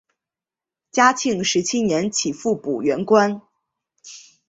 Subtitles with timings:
[0.89, 3.39] 嘉庆十七年起复补原官。